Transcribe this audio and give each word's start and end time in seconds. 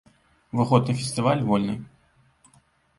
Уваход 0.51 0.87
на 0.89 0.95
фестываль 1.03 1.43
вольны! 1.53 1.79